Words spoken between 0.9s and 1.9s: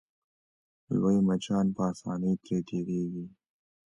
لوی مچان په